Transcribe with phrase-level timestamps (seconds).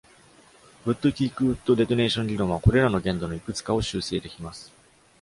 [0.83, 4.71] Wood-Kirkwood デトネーション理論は、これらの限度のいくつかを修正できます。